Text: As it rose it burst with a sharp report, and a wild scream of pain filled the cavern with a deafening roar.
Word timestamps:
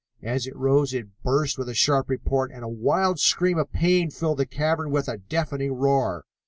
As 0.23 0.47
it 0.47 0.55
rose 0.55 0.95
it 0.95 1.09
burst 1.21 1.59
with 1.59 1.69
a 1.69 1.75
sharp 1.75 2.09
report, 2.09 2.49
and 2.51 2.63
a 2.63 2.67
wild 2.67 3.19
scream 3.19 3.59
of 3.59 3.71
pain 3.71 4.09
filled 4.09 4.39
the 4.39 4.47
cavern 4.47 4.89
with 4.89 5.07
a 5.07 5.19
deafening 5.19 5.73
roar. 5.73 6.25